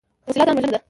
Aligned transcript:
وسله 0.27 0.43
ځان 0.47 0.55
وژنه 0.57 0.69
ده 0.73 0.79